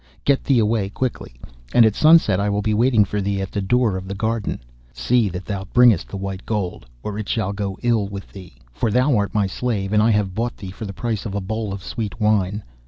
[0.25, 1.39] Get thee away quickly,
[1.75, 4.57] and at sunset I will be waiting for thee at the door of the garden.
[4.93, 8.89] See that thou bringest the white gold, or it shall go ill with thee, for
[8.89, 11.71] thou art my slave, and I have bought thee for the price of a bowl
[11.71, 12.63] of sweet wine.